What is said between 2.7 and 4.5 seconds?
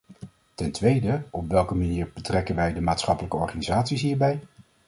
de maatschappelijk organisaties hierbij?